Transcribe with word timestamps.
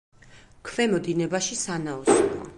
ქვემო 0.69 1.03
დინებაში 1.09 1.61
სანაოსნოა. 1.63 2.29